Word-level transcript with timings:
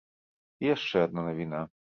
І 0.65 0.71
яшчэ 0.75 0.97
адна 1.09 1.27
навіна. 1.31 1.65